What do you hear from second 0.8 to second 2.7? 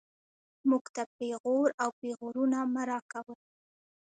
ته پېغور او پېغورونه